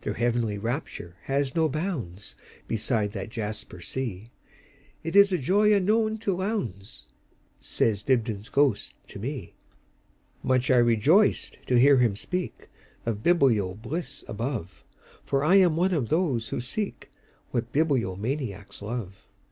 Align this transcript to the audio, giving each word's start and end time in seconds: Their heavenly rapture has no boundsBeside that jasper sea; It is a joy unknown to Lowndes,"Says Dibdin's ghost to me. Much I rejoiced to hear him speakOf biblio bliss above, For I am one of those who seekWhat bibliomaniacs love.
Their 0.00 0.14
heavenly 0.14 0.58
rapture 0.58 1.14
has 1.22 1.54
no 1.54 1.68
boundsBeside 1.70 3.12
that 3.12 3.28
jasper 3.30 3.80
sea; 3.80 4.32
It 5.04 5.14
is 5.14 5.32
a 5.32 5.38
joy 5.38 5.72
unknown 5.72 6.18
to 6.18 6.34
Lowndes,"Says 6.34 8.02
Dibdin's 8.02 8.48
ghost 8.48 8.96
to 9.06 9.20
me. 9.20 9.54
Much 10.42 10.68
I 10.72 10.78
rejoiced 10.78 11.58
to 11.68 11.78
hear 11.78 11.98
him 11.98 12.14
speakOf 12.16 12.66
biblio 13.22 13.80
bliss 13.80 14.24
above, 14.26 14.82
For 15.24 15.44
I 15.44 15.54
am 15.54 15.76
one 15.76 15.92
of 15.94 16.08
those 16.08 16.48
who 16.48 16.56
seekWhat 16.56 17.66
bibliomaniacs 17.72 18.82
love. 18.82 19.28